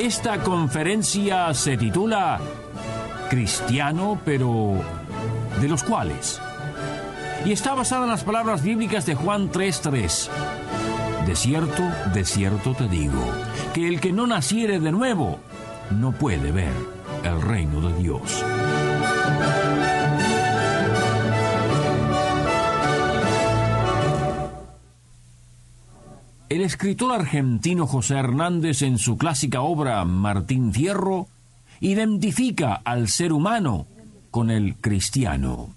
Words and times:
Esta 0.00 0.38
conferencia 0.38 1.52
se 1.52 1.76
titula 1.76 2.40
Cristiano, 3.28 4.18
pero 4.24 4.76
¿de 5.60 5.68
los 5.68 5.82
cuales? 5.82 6.40
Y 7.44 7.52
está 7.52 7.74
basada 7.74 8.04
en 8.04 8.10
las 8.10 8.24
palabras 8.24 8.62
bíblicas 8.62 9.04
de 9.04 9.14
Juan 9.14 9.50
3:3. 9.50 10.30
De 11.26 11.36
cierto, 11.36 11.82
de 12.14 12.24
cierto 12.24 12.72
te 12.72 12.88
digo, 12.88 13.22
que 13.74 13.88
el 13.88 14.00
que 14.00 14.10
no 14.10 14.26
naciere 14.26 14.80
de 14.80 14.90
nuevo 14.90 15.38
no 15.90 16.12
puede 16.12 16.50
ver 16.50 16.72
el 17.22 17.42
reino 17.42 17.82
de 17.82 17.98
Dios. 17.98 18.42
Escritor 26.70 27.12
argentino 27.12 27.84
José 27.84 28.14
Hernández 28.14 28.82
en 28.82 28.98
su 28.98 29.18
clásica 29.18 29.60
obra 29.60 30.04
Martín 30.04 30.72
Fierro 30.72 31.26
identifica 31.80 32.74
al 32.84 33.08
ser 33.08 33.32
humano 33.32 33.88
con 34.30 34.52
el 34.52 34.76
cristiano. 34.76 35.74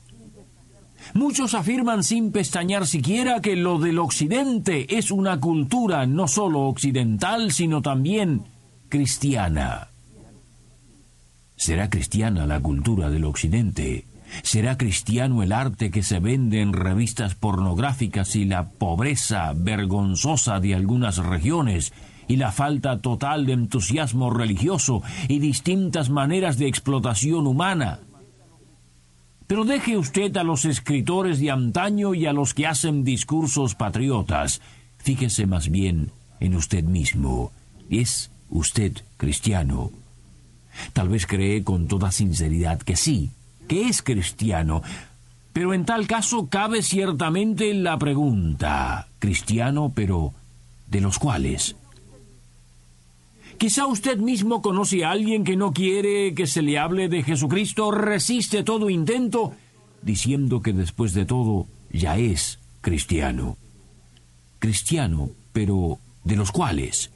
Muchos 1.16 1.56
afirman 1.56 2.04
sin 2.04 2.32
pestañear 2.32 2.86
siquiera 2.86 3.42
que 3.42 3.56
lo 3.56 3.80
del 3.80 3.98
occidente 3.98 4.96
es 4.96 5.10
una 5.10 5.40
cultura 5.40 6.06
no 6.06 6.28
solo 6.28 6.68
occidental, 6.68 7.52
sino 7.52 7.82
también 7.82 8.44
cristiana. 8.88 9.88
¿Será 11.56 11.90
cristiana 11.90 12.46
la 12.46 12.60
cultura 12.60 13.10
del 13.10 13.26
occidente? 13.26 14.06
¿Será 14.42 14.78
cristiano 14.78 15.44
el 15.44 15.52
arte 15.52 15.92
que 15.92 16.02
se 16.02 16.20
vende 16.20 16.62
en 16.62 16.74
revistas 16.74 17.36
pornográficas 17.36 18.36
y 18.36 18.46
la 18.46 18.70
pobreza 18.70 19.54
vergonzosa 19.56 20.60
de 20.60 20.74
algunas 20.74 21.18
regiones 21.18 21.94
y 22.28 22.38
la 22.38 22.52
falta 22.52 23.00
total 23.00 23.46
de 23.46 23.54
entusiasmo 23.54 24.32
religioso 24.32 25.04
y 25.28 25.40
distintas 25.40 26.10
maneras 26.10 26.58
de 26.58 26.68
explotación 26.68 27.46
humana? 27.46 28.00
Pero 29.46 29.66
deje 29.66 29.98
usted 29.98 30.36
a 30.38 30.44
los 30.44 30.66
escritores 30.66 31.40
de 31.40 31.52
antaño 31.52 32.16
y 32.16 32.26
a 32.26 32.34
los 32.34 32.54
que 32.54 32.66
hacen 32.66 33.04
discursos 33.04 33.76
patriotas. 33.76 34.62
Fíjese 34.98 35.46
más 35.46 35.70
bien 35.70 36.12
en 36.40 36.56
usted 36.56 36.84
mismo. 36.84 37.52
¿Es 37.90 38.32
usted 38.50 38.94
cristiano? 39.18 39.92
Tal 40.94 41.10
vez 41.10 41.28
cree 41.28 41.64
con 41.64 41.88
toda 41.88 42.12
sinceridad 42.12 42.80
que 42.80 42.96
sí, 42.96 43.32
que 43.68 43.88
es 43.88 44.02
cristiano. 44.02 44.82
Pero 45.54 45.74
en 45.74 45.86
tal 45.86 46.08
caso 46.08 46.48
cabe 46.50 46.82
ciertamente 46.82 47.74
la 47.76 47.98
pregunta, 48.00 49.08
cristiano, 49.20 49.92
pero 49.94 50.34
¿de 50.88 51.00
los 51.00 51.20
cuales? 51.20 51.76
Quizá 53.60 53.86
usted 53.86 54.18
mismo 54.18 54.64
conoce 54.64 55.06
a 55.06 55.12
alguien 55.12 55.44
que 55.44 55.56
no 55.56 55.72
quiere 55.72 56.34
que 56.34 56.48
se 56.48 56.64
le 56.64 56.80
hable 56.80 57.08
de 57.08 57.22
Jesucristo, 57.22 57.92
resiste 57.92 58.64
todo 58.64 58.90
intento, 58.90 59.54
diciendo 60.02 60.62
que 60.62 60.74
después 60.74 61.14
de 61.14 61.26
todo 61.26 61.68
ya 61.92 62.18
es 62.18 62.60
cristiano. 62.82 63.56
Cristiano, 64.58 65.30
pero 65.52 66.00
¿de 66.24 66.36
los 66.36 66.52
cuales? 66.52 67.12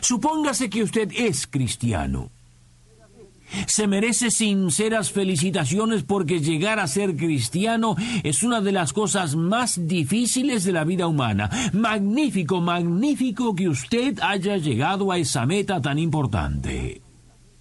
Supóngase 0.00 0.68
que 0.68 0.82
usted 0.82 1.12
es 1.14 1.46
cristiano 1.46 2.30
se 3.66 3.86
merece 3.86 4.30
sinceras 4.30 5.10
felicitaciones 5.10 6.02
porque 6.02 6.40
llegar 6.40 6.78
a 6.78 6.86
ser 6.86 7.16
cristiano 7.16 7.96
es 8.22 8.42
una 8.42 8.60
de 8.60 8.72
las 8.72 8.92
cosas 8.92 9.36
más 9.36 9.86
difíciles 9.86 10.64
de 10.64 10.72
la 10.72 10.84
vida 10.84 11.06
humana. 11.06 11.50
Magnífico, 11.72 12.60
magnífico 12.60 13.54
que 13.54 13.68
usted 13.68 14.18
haya 14.20 14.56
llegado 14.56 15.12
a 15.12 15.18
esa 15.18 15.46
meta 15.46 15.80
tan 15.80 15.98
importante. 15.98 17.00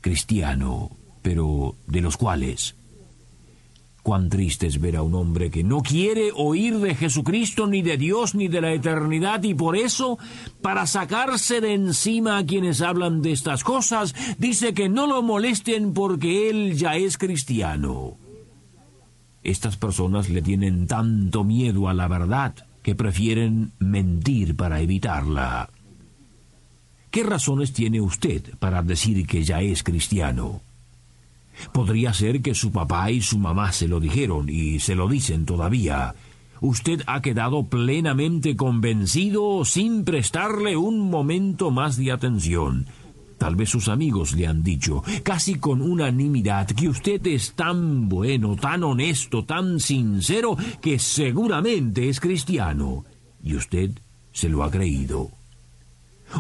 Cristiano, 0.02 0.92
pero 1.22 1.76
de 1.88 2.02
los 2.02 2.18
cuales 2.18 2.76
Cuán 4.04 4.30
triste 4.30 4.66
es 4.66 4.82
ver 4.82 4.96
a 4.96 5.04
un 5.04 5.14
hombre 5.14 5.52
que 5.52 5.64
no 5.64 5.82
quiere 5.82 6.32
oír 6.36 6.80
de 6.80 6.96
Jesucristo, 6.96 7.68
ni 7.68 7.84
de 7.84 7.98
Dios, 7.98 8.34
ni 8.34 8.48
de 8.48 8.60
la 8.60 8.74
eternidad, 8.74 9.44
y 9.44 9.54
por 9.54 9.78
eso, 9.78 10.18
para 10.62 10.88
sacarse 10.88 11.62
de 11.62 11.74
encima 11.74 12.40
a 12.40 12.46
quienes 12.46 12.82
hablan 12.82 13.22
de 13.22 13.32
estas 13.32 13.64
cosas, 13.64 14.16
dice 14.40 14.74
que 14.74 14.90
no 14.90 15.06
lo 15.06 15.22
molesten 15.22 15.94
porque 15.94 16.50
él 16.50 16.78
ya 16.78 16.96
es 16.96 17.20
cristiano. 17.20 18.18
Estas 19.44 19.78
personas 19.78 20.30
le 20.30 20.42
tienen 20.42 20.88
tanto 20.88 21.44
miedo 21.44 21.88
a 21.88 21.94
la 21.94 22.08
verdad 22.08 22.56
que 22.82 22.96
prefieren 22.96 23.72
mentir 23.78 24.56
para 24.56 24.82
evitarla. 24.82 25.70
¿Qué 27.12 27.24
razones 27.24 27.74
tiene 27.74 28.02
usted 28.02 28.58
para 28.58 28.82
decir 28.82 29.28
que 29.28 29.44
ya 29.44 29.62
es 29.62 29.84
cristiano? 29.84 30.62
Podría 31.74 32.14
ser 32.14 32.42
que 32.42 32.56
su 32.56 32.72
papá 32.72 33.12
y 33.12 33.22
su 33.22 33.38
mamá 33.38 33.72
se 33.72 33.88
lo 33.88 34.00
dijeron 34.00 34.50
y 34.50 34.80
se 34.80 34.96
lo 34.96 35.08
dicen 35.08 35.46
todavía. 35.46 36.16
Usted 36.60 37.02
ha 37.08 37.22
quedado 37.22 37.64
plenamente 37.64 38.56
convencido 38.56 39.66
sin 39.66 40.04
prestarle 40.04 40.78
un 40.78 41.10
momento 41.10 41.72
más 41.72 41.98
de 41.98 42.12
atención. 42.12 42.86
Tal 43.40 43.56
vez 43.56 43.70
sus 43.70 43.88
amigos 43.88 44.34
le 44.34 44.46
han 44.46 44.62
dicho, 44.62 45.04
casi 45.24 45.56
con 45.56 45.82
unanimidad, 45.82 46.68
que 46.68 46.88
usted 46.88 47.26
es 47.26 47.54
tan 47.54 48.08
bueno, 48.08 48.56
tan 48.56 48.84
honesto, 48.84 49.44
tan 49.44 49.80
sincero, 49.80 50.56
que 50.80 51.00
seguramente 51.00 52.08
es 52.08 52.20
cristiano. 52.20 53.06
Y 53.44 53.56
usted 53.56 53.90
se 54.32 54.48
lo 54.48 54.64
ha 54.64 54.70
creído. 54.70 55.32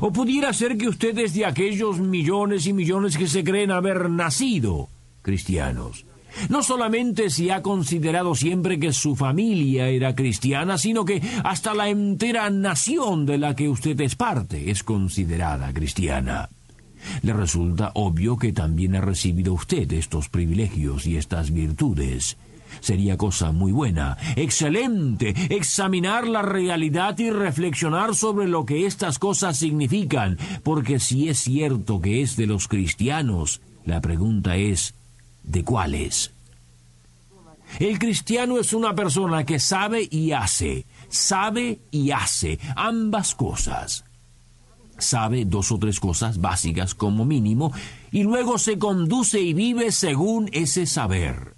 O 0.01 0.13
pudiera 0.13 0.53
ser 0.53 0.77
que 0.77 0.87
usted 0.87 1.17
es 1.17 1.33
de 1.33 1.45
aquellos 1.45 1.97
millones 1.99 2.67
y 2.67 2.73
millones 2.73 3.17
que 3.17 3.27
se 3.27 3.43
creen 3.43 3.71
haber 3.71 4.07
nacido 4.07 4.87
cristianos. 5.21 6.05
No 6.49 6.63
solamente 6.63 7.29
se 7.29 7.51
ha 7.51 7.61
considerado 7.61 8.35
siempre 8.35 8.79
que 8.79 8.93
su 8.93 9.15
familia 9.15 9.89
era 9.89 10.15
cristiana, 10.15 10.77
sino 10.77 11.03
que 11.03 11.21
hasta 11.43 11.73
la 11.73 11.89
entera 11.89 12.49
nación 12.49 13.25
de 13.25 13.37
la 13.37 13.55
que 13.55 13.69
usted 13.69 13.99
es 14.01 14.15
parte 14.15 14.71
es 14.71 14.83
considerada 14.83 15.73
cristiana. 15.73 16.49
Le 17.23 17.33
resulta 17.33 17.91
obvio 17.95 18.37
que 18.37 18.53
también 18.53 18.95
ha 18.95 19.01
recibido 19.01 19.53
usted 19.53 19.91
estos 19.91 20.29
privilegios 20.29 21.05
y 21.05 21.17
estas 21.17 21.51
virtudes. 21.51 22.37
Sería 22.79 23.17
cosa 23.17 23.51
muy 23.51 23.73
buena, 23.73 24.17
excelente, 24.37 25.33
examinar 25.49 26.25
la 26.25 26.41
realidad 26.41 27.19
y 27.19 27.29
reflexionar 27.29 28.15
sobre 28.15 28.47
lo 28.47 28.65
que 28.65 28.85
estas 28.85 29.19
cosas 29.19 29.57
significan, 29.57 30.37
porque 30.63 30.99
si 30.99 31.27
es 31.27 31.39
cierto 31.39 31.99
que 31.99 32.21
es 32.21 32.37
de 32.37 32.47
los 32.47 32.69
cristianos, 32.69 33.61
la 33.83 33.99
pregunta 33.99 34.55
es, 34.55 34.95
¿De 35.43 35.63
cuáles? 35.63 36.31
El 37.79 37.99
cristiano 37.99 38.59
es 38.59 38.73
una 38.73 38.93
persona 38.93 39.45
que 39.45 39.59
sabe 39.59 40.07
y 40.09 40.33
hace, 40.33 40.85
sabe 41.09 41.79
y 41.89 42.11
hace 42.11 42.59
ambas 42.75 43.33
cosas. 43.35 44.03
Sabe 44.97 45.45
dos 45.45 45.71
o 45.71 45.79
tres 45.79 45.99
cosas 45.99 46.39
básicas 46.39 46.93
como 46.93 47.25
mínimo 47.25 47.71
y 48.11 48.23
luego 48.23 48.57
se 48.57 48.77
conduce 48.77 49.41
y 49.41 49.53
vive 49.53 49.91
según 49.91 50.49
ese 50.51 50.85
saber. 50.85 51.55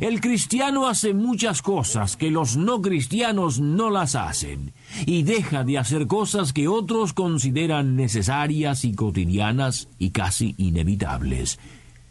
El 0.00 0.20
cristiano 0.20 0.88
hace 0.88 1.14
muchas 1.14 1.62
cosas 1.62 2.16
que 2.16 2.30
los 2.30 2.56
no 2.56 2.82
cristianos 2.82 3.60
no 3.60 3.90
las 3.90 4.14
hacen 4.14 4.72
y 5.06 5.22
deja 5.22 5.64
de 5.64 5.78
hacer 5.78 6.06
cosas 6.06 6.52
que 6.52 6.68
otros 6.68 7.12
consideran 7.12 7.96
necesarias 7.96 8.84
y 8.84 8.94
cotidianas 8.94 9.88
y 9.98 10.10
casi 10.10 10.54
inevitables. 10.58 11.58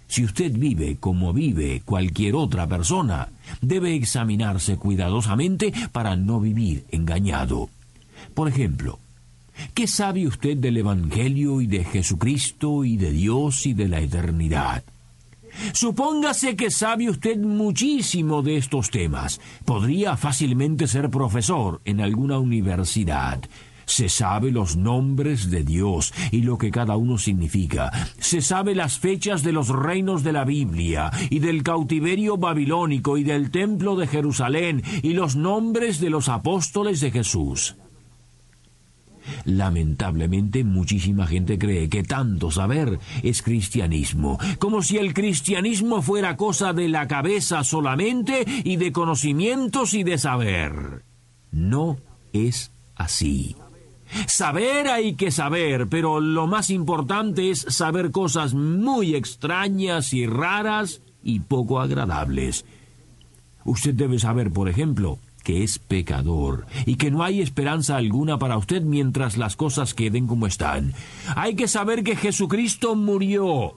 Si 0.08 0.24
usted 0.24 0.52
vive 0.54 0.98
como 1.00 1.34
vive 1.34 1.82
cualquier 1.84 2.36
otra 2.36 2.68
persona, 2.68 3.30
debe 3.62 3.94
examinarse 3.96 4.78
cuidadosamente 4.78 5.74
para 5.92 6.16
no 6.16 6.40
vivir 6.40 6.86
engañado. 6.92 7.70
Por 8.34 8.48
ejemplo, 8.48 9.00
¿qué 9.74 9.88
sabe 9.88 10.28
usted 10.28 10.58
del 10.58 10.78
Evangelio 10.78 11.62
y 11.62 11.68
de 11.68 11.84
Jesucristo 11.84 12.84
y 12.84 12.98
de 12.98 13.12
Dios 13.12 13.66
y 13.66 13.74
de 13.74 13.88
la 13.88 14.00
eternidad? 14.00 14.84
Supóngase 15.74 16.56
que 16.56 16.70
sabe 16.70 17.10
usted 17.10 17.38
muchísimo 17.38 18.42
de 18.42 18.58
estos 18.58 18.92
temas. 18.92 19.42
Podría 19.66 20.16
fácilmente 20.16 20.88
ser 20.88 21.10
profesor 21.10 21.82
en 21.84 22.02
alguna 22.02 22.38
universidad. 22.40 23.42
Se 23.88 24.10
sabe 24.10 24.52
los 24.52 24.76
nombres 24.76 25.50
de 25.50 25.64
Dios 25.64 26.14
y 26.32 26.42
lo 26.42 26.58
que 26.58 26.72
cada 26.72 26.98
uno 26.98 27.18
significa. 27.18 27.90
Se 28.20 28.42
sabe 28.42 28.76
las 28.76 29.00
fechas 29.00 29.44
de 29.44 29.54
los 29.54 29.70
reinos 29.70 30.24
de 30.24 30.34
la 30.34 30.44
Biblia 30.44 31.10
y 31.30 31.40
del 31.40 31.64
cautiverio 31.64 32.38
babilónico 32.38 33.18
y 33.18 33.24
del 33.24 33.50
templo 33.50 33.96
de 33.96 34.06
Jerusalén 34.06 34.84
y 35.02 35.14
los 35.14 35.38
nombres 35.38 36.02
de 36.02 36.10
los 36.10 36.28
apóstoles 36.28 37.00
de 37.00 37.12
Jesús. 37.12 37.78
Lamentablemente 39.46 40.66
muchísima 40.66 41.26
gente 41.26 41.58
cree 41.58 41.88
que 41.88 42.04
tanto 42.04 42.52
saber 42.52 43.00
es 43.24 43.42
cristianismo, 43.42 44.38
como 44.60 44.82
si 44.82 44.98
el 44.98 45.14
cristianismo 45.14 46.02
fuera 46.02 46.36
cosa 46.36 46.74
de 46.74 46.90
la 46.90 47.08
cabeza 47.08 47.64
solamente 47.64 48.46
y 48.66 48.76
de 48.76 48.92
conocimientos 48.92 49.94
y 49.94 50.04
de 50.04 50.18
saber. 50.18 51.06
No 51.52 51.98
es 52.34 52.74
así. 52.96 53.56
Saber 54.28 54.88
hay 54.88 55.14
que 55.16 55.32
saber, 55.32 55.88
pero 55.88 56.20
lo 56.20 56.48
más 56.48 56.70
importante 56.70 57.50
es 57.50 57.66
saber 57.70 58.12
cosas 58.12 58.54
muy 58.54 59.16
extrañas 59.16 60.14
y 60.14 60.26
raras 60.26 61.02
y 61.24 61.40
poco 61.40 61.80
agradables. 61.80 62.66
Usted 63.66 63.94
debe 63.94 64.18
saber, 64.20 64.52
por 64.52 64.70
ejemplo, 64.70 65.20
que 65.44 65.64
es 65.64 65.80
pecador 65.80 66.66
y 66.86 66.96
que 66.96 67.12
no 67.12 67.24
hay 67.24 67.42
esperanza 67.42 67.98
alguna 67.98 68.38
para 68.38 68.58
usted 68.58 68.82
mientras 68.82 69.38
las 69.38 69.56
cosas 69.56 69.94
queden 69.94 70.28
como 70.28 70.48
están. 70.48 70.94
Hay 71.36 71.56
que 71.56 71.68
saber 71.68 72.04
que 72.04 72.16
Jesucristo 72.16 72.96
murió 72.96 73.76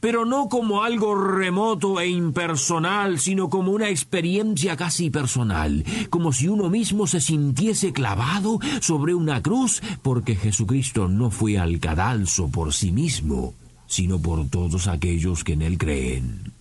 pero 0.00 0.24
no 0.24 0.48
como 0.48 0.82
algo 0.82 1.14
remoto 1.14 2.00
e 2.00 2.08
impersonal, 2.08 3.18
sino 3.18 3.48
como 3.48 3.72
una 3.72 3.88
experiencia 3.88 4.76
casi 4.76 5.10
personal, 5.10 5.84
como 6.10 6.32
si 6.32 6.48
uno 6.48 6.68
mismo 6.70 7.06
se 7.06 7.20
sintiese 7.20 7.92
clavado 7.92 8.58
sobre 8.80 9.14
una 9.14 9.42
cruz, 9.42 9.82
porque 10.02 10.36
Jesucristo 10.36 11.08
no 11.08 11.30
fue 11.30 11.58
al 11.58 11.78
cadalso 11.80 12.48
por 12.48 12.72
sí 12.72 12.92
mismo, 12.92 13.54
sino 13.86 14.20
por 14.20 14.48
todos 14.48 14.86
aquellos 14.86 15.44
que 15.44 15.54
en 15.54 15.62
él 15.62 15.78
creen. 15.78 16.52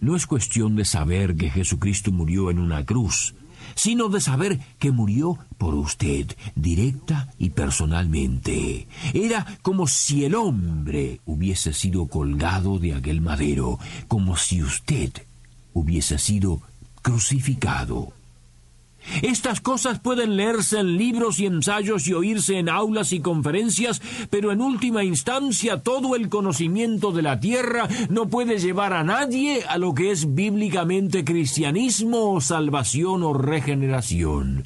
No 0.00 0.16
es 0.16 0.26
cuestión 0.26 0.76
de 0.76 0.84
saber 0.84 1.36
que 1.36 1.50
Jesucristo 1.50 2.10
murió 2.10 2.50
en 2.50 2.58
una 2.58 2.86
cruz, 2.86 3.34
sino 3.74 4.08
de 4.08 4.20
saber 4.20 4.60
que 4.78 4.90
murió 4.90 5.38
por 5.58 5.74
usted, 5.74 6.26
directa 6.54 7.32
y 7.38 7.50
personalmente. 7.50 8.88
Era 9.12 9.46
como 9.62 9.86
si 9.86 10.24
el 10.24 10.34
hombre 10.34 11.20
hubiese 11.26 11.72
sido 11.72 12.06
colgado 12.06 12.78
de 12.78 12.94
aquel 12.94 13.20
madero, 13.20 13.78
como 14.08 14.36
si 14.36 14.62
usted 14.62 15.12
hubiese 15.72 16.18
sido 16.18 16.62
crucificado. 17.02 18.12
Estas 19.22 19.60
cosas 19.60 20.00
pueden 20.00 20.36
leerse 20.36 20.78
en 20.78 20.96
libros 20.96 21.40
y 21.40 21.46
ensayos 21.46 22.06
y 22.06 22.14
oírse 22.14 22.58
en 22.58 22.68
aulas 22.68 23.12
y 23.12 23.20
conferencias, 23.20 24.00
pero 24.30 24.52
en 24.52 24.60
última 24.60 25.04
instancia 25.04 25.82
todo 25.82 26.16
el 26.16 26.28
conocimiento 26.28 27.12
de 27.12 27.22
la 27.22 27.40
tierra 27.40 27.88
no 28.08 28.28
puede 28.28 28.58
llevar 28.58 28.92
a 28.92 29.04
nadie 29.04 29.64
a 29.68 29.78
lo 29.78 29.94
que 29.94 30.10
es 30.10 30.34
bíblicamente 30.34 31.24
cristianismo 31.24 32.32
o 32.32 32.40
salvación 32.40 33.22
o 33.22 33.32
regeneración. 33.32 34.64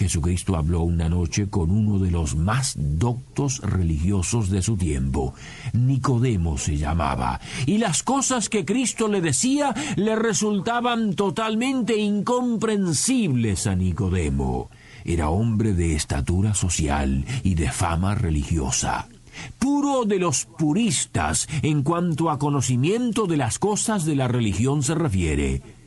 Jesucristo 0.00 0.56
habló 0.56 0.80
una 0.80 1.10
noche 1.10 1.50
con 1.50 1.70
uno 1.70 1.98
de 1.98 2.10
los 2.10 2.34
más 2.34 2.74
doctos 2.78 3.58
religiosos 3.58 4.48
de 4.48 4.62
su 4.62 4.78
tiempo. 4.78 5.34
Nicodemo 5.74 6.56
se 6.56 6.78
llamaba, 6.78 7.38
y 7.66 7.76
las 7.76 8.02
cosas 8.02 8.48
que 8.48 8.64
Cristo 8.64 9.08
le 9.08 9.20
decía 9.20 9.74
le 9.96 10.16
resultaban 10.16 11.12
totalmente 11.12 11.98
incomprensibles 11.98 13.66
a 13.66 13.74
Nicodemo. 13.74 14.70
Era 15.04 15.28
hombre 15.28 15.74
de 15.74 15.94
estatura 15.94 16.54
social 16.54 17.26
y 17.42 17.54
de 17.54 17.70
fama 17.70 18.14
religiosa 18.14 19.06
puro 19.58 20.04
de 20.04 20.18
los 20.18 20.44
puristas 20.44 21.48
en 21.62 21.82
cuanto 21.82 22.30
a 22.30 22.38
conocimiento 22.38 23.26
de 23.26 23.38
las 23.38 23.58
cosas 23.58 24.04
de 24.04 24.14
la 24.14 24.28
religión 24.28 24.82
se 24.82 24.94
refiere. 24.94 25.79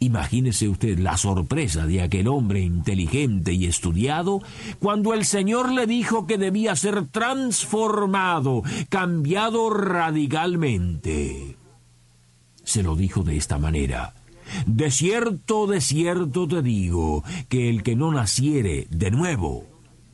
Imagínese 0.00 0.68
usted 0.68 0.98
la 0.98 1.16
sorpresa 1.16 1.86
de 1.86 2.02
aquel 2.02 2.28
hombre 2.28 2.60
inteligente 2.60 3.52
y 3.52 3.66
estudiado 3.66 4.40
cuando 4.78 5.12
el 5.12 5.24
Señor 5.24 5.72
le 5.72 5.86
dijo 5.86 6.26
que 6.26 6.38
debía 6.38 6.76
ser 6.76 7.06
transformado, 7.06 8.62
cambiado 8.88 9.70
radicalmente. 9.70 11.56
Se 12.62 12.84
lo 12.84 12.94
dijo 12.94 13.24
de 13.24 13.36
esta 13.36 13.58
manera. 13.58 14.14
De 14.66 14.90
cierto, 14.90 15.66
de 15.66 15.80
cierto 15.80 16.46
te 16.46 16.62
digo, 16.62 17.24
que 17.48 17.68
el 17.68 17.82
que 17.82 17.96
no 17.96 18.12
naciere 18.12 18.86
de 18.90 19.10
nuevo 19.10 19.66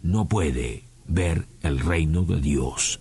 no 0.02 0.26
puede 0.28 0.84
ver 1.06 1.46
el 1.62 1.78
reino 1.78 2.22
de 2.22 2.40
Dios. 2.40 3.00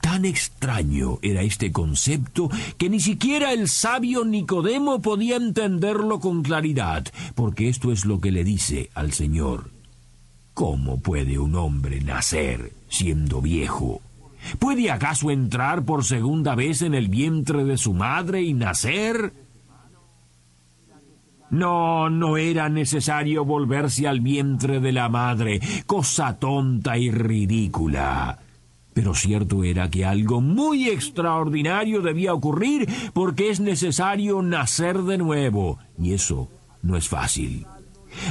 Tan 0.00 0.24
extraño 0.24 1.18
era 1.22 1.42
este 1.42 1.72
concepto 1.72 2.50
que 2.78 2.88
ni 2.88 3.00
siquiera 3.00 3.52
el 3.52 3.68
sabio 3.68 4.24
Nicodemo 4.24 5.00
podía 5.00 5.36
entenderlo 5.36 6.20
con 6.20 6.42
claridad, 6.42 7.06
porque 7.34 7.68
esto 7.68 7.92
es 7.92 8.04
lo 8.04 8.20
que 8.20 8.30
le 8.30 8.44
dice 8.44 8.90
al 8.94 9.12
Señor. 9.12 9.70
¿Cómo 10.54 11.00
puede 11.00 11.38
un 11.38 11.54
hombre 11.54 12.00
nacer 12.00 12.72
siendo 12.88 13.42
viejo? 13.42 14.00
¿Puede 14.58 14.90
acaso 14.90 15.30
entrar 15.30 15.84
por 15.84 16.04
segunda 16.04 16.54
vez 16.54 16.82
en 16.82 16.94
el 16.94 17.08
vientre 17.08 17.64
de 17.64 17.76
su 17.76 17.92
madre 17.92 18.42
y 18.42 18.54
nacer? 18.54 19.32
No, 21.50 22.10
no 22.10 22.36
era 22.36 22.68
necesario 22.68 23.44
volverse 23.44 24.08
al 24.08 24.20
vientre 24.20 24.80
de 24.80 24.92
la 24.92 25.08
madre, 25.08 25.60
cosa 25.86 26.38
tonta 26.38 26.98
y 26.98 27.10
ridícula. 27.10 28.38
Pero 28.96 29.12
cierto 29.12 29.62
era 29.62 29.90
que 29.90 30.06
algo 30.06 30.40
muy 30.40 30.88
extraordinario 30.88 32.00
debía 32.00 32.32
ocurrir 32.32 32.88
porque 33.12 33.50
es 33.50 33.60
necesario 33.60 34.40
nacer 34.40 35.02
de 35.02 35.18
nuevo, 35.18 35.78
y 35.98 36.14
eso 36.14 36.48
no 36.80 36.96
es 36.96 37.06
fácil. 37.06 37.66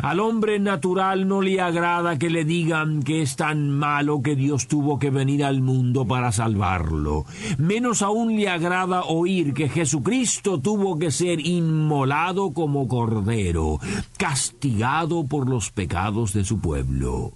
Al 0.02 0.20
hombre 0.20 0.58
natural 0.58 1.28
no 1.28 1.44
le 1.44 1.62
agrada 1.62 2.18
que 2.18 2.32
le 2.32 2.46
digan 2.46 3.04
que 3.04 3.22
es 3.22 3.36
tan 3.36 3.70
malo 3.70 4.24
que 4.24 4.36
Dios 4.36 4.68
tuvo 4.68 4.98
que 4.98 5.12
venir 5.12 5.46
al 5.46 5.62
mundo 5.62 6.08
para 6.08 6.32
salvarlo. 6.32 7.26
Menos 7.60 8.02
aún 8.02 8.36
le 8.36 8.50
agrada 8.50 9.04
oír 9.04 9.54
que 9.54 9.70
Jesucristo 9.70 10.60
tuvo 10.60 10.98
que 10.98 11.12
ser 11.12 11.46
inmolado 11.46 12.54
como 12.54 12.88
cordero, 12.88 13.80
castigado 14.18 15.28
por 15.28 15.48
los 15.48 15.70
pecados 15.70 16.34
de 16.34 16.44
su 16.44 16.58
pueblo 16.60 17.34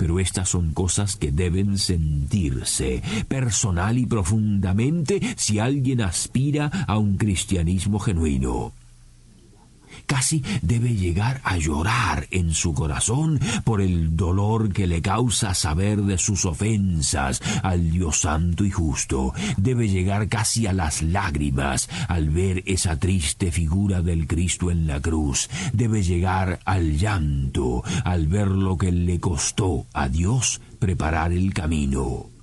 pero 0.00 0.18
estas 0.18 0.48
son 0.48 0.72
cosas 0.72 1.16
que 1.16 1.30
deben 1.30 1.76
sentirse 1.76 3.02
personal 3.28 3.98
y 3.98 4.06
profundamente 4.06 5.20
si 5.36 5.58
alguien 5.58 6.00
aspira 6.00 6.70
a 6.88 6.96
un 6.96 7.18
cristianismo 7.18 7.98
genuino. 7.98 8.72
Casi 10.10 10.42
debe 10.60 10.96
llegar 10.96 11.40
a 11.44 11.56
llorar 11.56 12.26
en 12.32 12.52
su 12.52 12.74
corazón 12.74 13.38
por 13.62 13.80
el 13.80 14.16
dolor 14.16 14.72
que 14.72 14.88
le 14.88 15.02
causa 15.02 15.54
saber 15.54 16.02
de 16.02 16.18
sus 16.18 16.46
ofensas 16.46 17.40
al 17.62 17.92
Dios 17.92 18.22
santo 18.22 18.64
y 18.64 18.72
justo. 18.72 19.32
Debe 19.56 19.88
llegar 19.88 20.28
casi 20.28 20.66
a 20.66 20.72
las 20.72 21.02
lágrimas 21.02 21.88
al 22.08 22.28
ver 22.28 22.64
esa 22.66 22.98
triste 22.98 23.52
figura 23.52 24.02
del 24.02 24.26
Cristo 24.26 24.72
en 24.72 24.88
la 24.88 25.00
cruz. 25.00 25.48
Debe 25.72 26.02
llegar 26.02 26.58
al 26.64 26.98
llanto 26.98 27.84
al 28.04 28.26
ver 28.26 28.48
lo 28.48 28.76
que 28.76 28.90
le 28.90 29.20
costó 29.20 29.86
a 29.92 30.08
Dios 30.08 30.60
preparar 30.80 31.32
el 31.32 31.54
camino. 31.54 32.39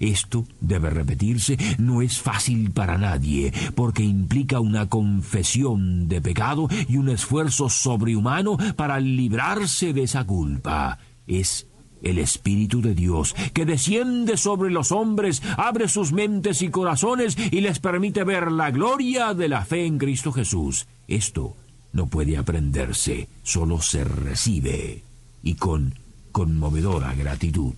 Esto 0.00 0.46
debe 0.60 0.88
repetirse, 0.88 1.58
no 1.78 2.00
es 2.00 2.18
fácil 2.18 2.70
para 2.70 2.96
nadie, 2.96 3.52
porque 3.74 4.02
implica 4.02 4.58
una 4.58 4.88
confesión 4.88 6.08
de 6.08 6.22
pecado 6.22 6.68
y 6.88 6.96
un 6.96 7.10
esfuerzo 7.10 7.68
sobrehumano 7.68 8.56
para 8.76 8.98
librarse 8.98 9.92
de 9.92 10.04
esa 10.04 10.24
culpa. 10.24 10.98
Es 11.26 11.66
el 12.02 12.18
Espíritu 12.18 12.80
de 12.80 12.94
Dios, 12.94 13.34
que 13.52 13.66
desciende 13.66 14.38
sobre 14.38 14.70
los 14.70 14.90
hombres, 14.90 15.42
abre 15.58 15.86
sus 15.86 16.12
mentes 16.12 16.62
y 16.62 16.70
corazones 16.70 17.36
y 17.50 17.60
les 17.60 17.78
permite 17.78 18.24
ver 18.24 18.50
la 18.50 18.70
gloria 18.70 19.34
de 19.34 19.48
la 19.48 19.66
fe 19.66 19.84
en 19.84 19.98
Cristo 19.98 20.32
Jesús. 20.32 20.86
Esto 21.08 21.56
no 21.92 22.06
puede 22.06 22.38
aprenderse, 22.38 23.28
solo 23.42 23.82
se 23.82 24.04
recibe 24.04 25.04
y 25.42 25.54
con 25.54 25.94
conmovedora 26.32 27.14
gratitud. 27.14 27.74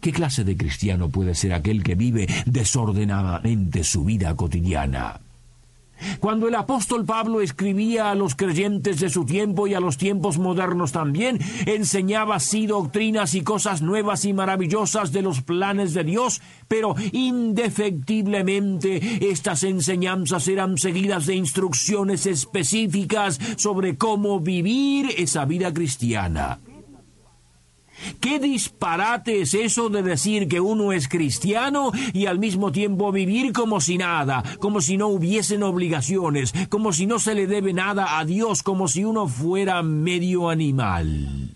¿Qué 0.00 0.12
clase 0.12 0.44
de 0.44 0.56
cristiano 0.56 1.08
puede 1.08 1.34
ser 1.34 1.52
aquel 1.52 1.82
que 1.82 1.94
vive 1.94 2.28
desordenadamente 2.46 3.82
su 3.82 4.04
vida 4.04 4.34
cotidiana? 4.36 5.20
Cuando 6.20 6.46
el 6.46 6.54
apóstol 6.54 7.04
Pablo 7.04 7.40
escribía 7.40 8.10
a 8.10 8.14
los 8.14 8.36
creyentes 8.36 9.00
de 9.00 9.10
su 9.10 9.24
tiempo 9.24 9.66
y 9.66 9.74
a 9.74 9.80
los 9.80 9.98
tiempos 9.98 10.38
modernos 10.38 10.92
también, 10.92 11.40
enseñaba 11.66 12.36
así 12.36 12.66
doctrinas 12.66 13.34
y 13.34 13.42
cosas 13.42 13.82
nuevas 13.82 14.24
y 14.24 14.32
maravillosas 14.32 15.12
de 15.12 15.22
los 15.22 15.42
planes 15.42 15.94
de 15.94 16.04
Dios, 16.04 16.40
pero 16.68 16.94
indefectiblemente 17.12 19.28
estas 19.28 19.64
enseñanzas 19.64 20.46
eran 20.46 20.78
seguidas 20.78 21.26
de 21.26 21.34
instrucciones 21.34 22.26
específicas 22.26 23.40
sobre 23.56 23.96
cómo 23.96 24.38
vivir 24.38 25.12
esa 25.16 25.44
vida 25.46 25.74
cristiana. 25.74 26.60
¿Qué 28.20 28.38
disparate 28.38 29.42
es 29.42 29.54
eso 29.54 29.88
de 29.88 30.02
decir 30.02 30.48
que 30.48 30.60
uno 30.60 30.92
es 30.92 31.08
cristiano 31.08 31.90
y 32.12 32.26
al 32.26 32.38
mismo 32.38 32.72
tiempo 32.72 33.12
vivir 33.12 33.52
como 33.52 33.80
si 33.80 33.98
nada, 33.98 34.42
como 34.60 34.80
si 34.80 34.96
no 34.96 35.08
hubiesen 35.08 35.62
obligaciones, 35.62 36.52
como 36.68 36.92
si 36.92 37.06
no 37.06 37.18
se 37.18 37.34
le 37.34 37.46
debe 37.46 37.72
nada 37.72 38.18
a 38.18 38.24
Dios, 38.24 38.62
como 38.62 38.88
si 38.88 39.04
uno 39.04 39.28
fuera 39.28 39.82
medio 39.82 40.48
animal? 40.50 41.54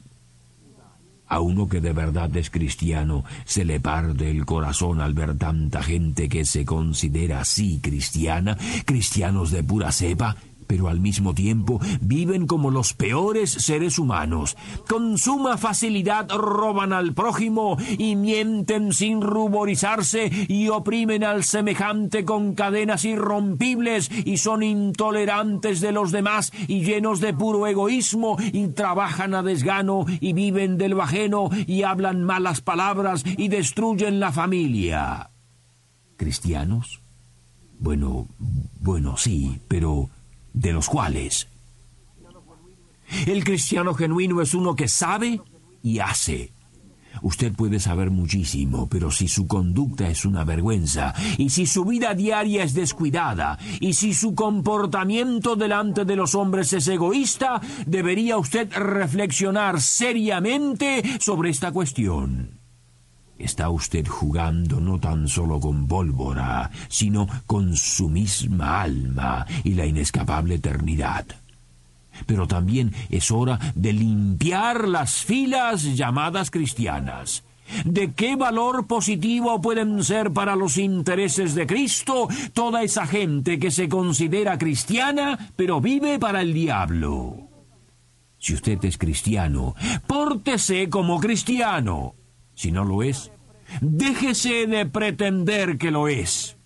A 1.33 1.41
uno 1.41 1.67
que 1.67 1.81
de 1.81 1.95
verdad 1.95 2.37
es 2.37 2.51
cristiano 2.51 3.25
se 3.47 3.65
le 3.65 3.81
parte 3.81 4.31
el 4.31 4.45
corazón 4.45 5.01
al 5.01 5.15
ver 5.15 5.39
tanta 5.39 5.83
gente 5.83 6.29
que 6.29 6.45
se 6.45 6.67
considera 6.67 7.41
así 7.41 7.81
cristiana, 7.81 8.59
cristianos 8.85 9.51
de 9.51 9.65
pura 9.65 9.93
cepa, 9.93 10.37
pero 10.73 10.89
al 10.89 11.01
mismo 11.01 11.35
tiempo 11.35 11.79
viven 12.01 12.47
como 12.47 12.71
los 12.71 12.95
peores 12.95 13.51
seres 13.51 13.99
humanos. 13.99 14.57
Con 14.89 15.19
suma 15.19 15.59
facilidad 15.59 16.31
roban 16.31 16.95
al 16.95 17.13
prójimo 17.13 17.77
y 17.99 18.17
mienten 18.17 18.95
sin 18.95 19.21
ruborizarse 19.21 20.31
y 20.49 20.71
oprimen 20.71 21.25
al 21.25 21.45
semejante 21.45 22.25
con 22.25 22.55
cadenas 22.55 23.05
irrompibles 23.05 24.11
y 24.25 24.39
son 24.39 24.63
intolerantes 24.63 25.83
de 25.83 25.93
los 25.93 26.11
demás 26.11 26.53
y 26.67 26.81
llenos 26.85 27.21
de 27.21 27.35
puro 27.35 27.67
egoísmo 27.67 28.39
y 28.41 28.69
trabajan 28.69 29.35
a 29.35 29.43
desgano 29.43 30.07
y 30.21 30.33
viven 30.33 30.79
del 30.79 30.95
bajeno 30.95 31.51
y 31.67 31.83
hablan 31.83 32.25
malas 32.25 32.63
palabras 32.63 33.25
y 33.27 33.49
destruyen 33.49 34.21
la 34.21 34.33
familia. 34.33 35.29
¿Cristianos? 36.17 37.03
Bueno, 37.79 38.27
bueno, 38.81 39.19
sí, 39.19 39.61
pero 39.69 40.09
de 40.53 40.73
los 40.73 40.89
cuales 40.89 41.49
el 43.27 43.45
cristiano 43.45 43.95
genuino 43.95 44.41
es 44.41 44.55
uno 44.55 44.75
que 44.75 44.89
sabe 44.89 45.41
y 45.83 45.99
hace. 45.99 46.53
Usted 47.21 47.53
puede 47.53 47.79
saber 47.79 48.11
muchísimo, 48.11 48.89
pero 48.89 49.11
si 49.11 49.29
su 49.29 49.47
conducta 49.47 50.09
es 50.09 50.25
una 50.25 50.45
vergüenza, 50.45 51.15
y 51.37 51.51
si 51.51 51.67
su 51.67 51.85
vida 51.85 52.15
diaria 52.15 52.65
es 52.65 52.73
descuidada, 52.73 53.59
y 53.81 53.93
si 53.93 54.15
su 54.15 54.35
comportamiento 54.35 55.55
delante 55.55 56.05
de 56.07 56.17
los 56.17 56.35
hombres 56.35 56.73
es 56.73 56.89
egoísta, 56.89 57.61
debería 57.87 58.39
usted 58.39 58.73
reflexionar 58.73 59.81
seriamente 59.81 61.03
sobre 61.21 61.51
esta 61.51 61.71
cuestión. 61.71 62.62
Está 63.43 63.71
usted 63.71 64.07
jugando 64.07 64.81
no 64.81 65.01
tan 65.01 65.27
solo 65.27 65.59
con 65.59 65.89
pólvora, 65.89 66.71
sino 66.89 67.27
con 67.45 67.77
su 67.77 68.09
misma 68.09 68.83
alma 68.83 69.45
y 69.65 69.75
la 69.75 69.85
inescapable 69.85 70.55
eternidad. 70.55 71.27
Pero 72.25 72.47
también 72.47 72.95
es 73.11 73.33
hora 73.33 73.59
de 73.75 73.93
limpiar 73.93 74.87
las 74.87 75.25
filas 75.25 75.83
llamadas 75.97 76.53
cristianas. 76.53 77.43
¿De 77.85 78.13
qué 78.13 78.37
valor 78.37 78.87
positivo 78.87 79.61
pueden 79.61 80.05
ser 80.05 80.33
para 80.33 80.55
los 80.55 80.79
intereses 80.79 81.57
de 81.57 81.67
Cristo 81.67 82.29
toda 82.53 82.85
esa 82.85 83.09
gente 83.09 83.59
que 83.59 83.73
se 83.73 83.89
considera 83.89 84.57
cristiana, 84.57 85.51
pero 85.57 85.81
vive 85.81 86.21
para 86.21 86.43
el 86.43 86.55
diablo? 86.55 87.49
Si 88.39 88.55
usted 88.55 88.85
es 88.85 88.99
cristiano, 88.99 89.75
pórtese 90.07 90.89
como 90.89 91.19
cristiano. 91.19 92.15
Si 92.55 92.71
no 92.71 92.85
lo 92.85 93.03
es, 93.03 93.31
déjese 93.81 94.67
de 94.67 94.87
pretender 94.87 95.79
que 95.79 95.91
lo 95.91 96.09
es. 96.09 96.57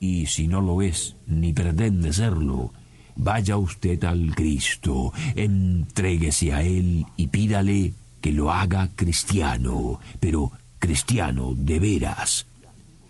Y 0.00 0.26
si 0.26 0.48
no 0.48 0.60
lo 0.60 0.82
es, 0.82 1.16
ni 1.26 1.52
pretende 1.52 2.12
serlo, 2.12 2.72
vaya 3.16 3.56
usted 3.56 4.02
al 4.04 4.34
Cristo, 4.34 5.12
entréguese 5.34 6.52
a 6.52 6.62
Él 6.62 7.06
y 7.16 7.28
pídale 7.28 7.94
que 8.20 8.32
lo 8.32 8.52
haga 8.52 8.90
cristiano, 8.94 10.00
pero 10.20 10.52
cristiano 10.78 11.54
de 11.54 11.78
veras. 11.78 12.46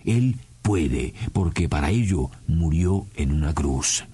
Él 0.04 0.36
puede, 0.62 1.14
porque 1.32 1.68
para 1.68 1.90
ello 1.90 2.30
murió 2.46 3.06
en 3.16 3.32
una 3.32 3.52
cruz. 3.54 4.04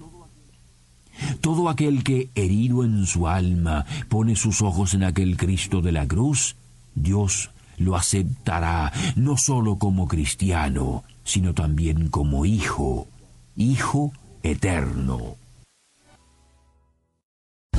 Todo 1.39 1.69
aquel 1.69 2.03
que, 2.03 2.29
herido 2.35 2.83
en 2.83 3.05
su 3.05 3.27
alma, 3.27 3.85
pone 4.09 4.35
sus 4.35 4.61
ojos 4.61 4.93
en 4.93 5.03
aquel 5.03 5.37
Cristo 5.37 5.81
de 5.81 5.91
la 5.91 6.07
cruz, 6.07 6.55
Dios 6.95 7.51
lo 7.77 7.95
aceptará 7.95 8.91
no 9.15 9.37
solo 9.37 9.77
como 9.77 10.07
cristiano, 10.07 11.03
sino 11.23 11.53
también 11.53 12.09
como 12.09 12.45
hijo, 12.45 13.07
hijo 13.55 14.11
eterno. 14.43 15.35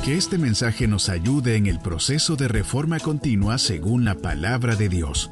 Que 0.03 0.17
este 0.17 0.37
mensaje 0.37 0.85
nos 0.87 1.07
ayude 1.07 1.55
en 1.55 1.65
el 1.65 1.79
proceso 1.79 2.35
de 2.35 2.49
reforma 2.49 2.99
continua 2.99 3.57
según 3.57 4.03
la 4.03 4.15
palabra 4.15 4.75
de 4.75 4.89
Dios. 4.89 5.31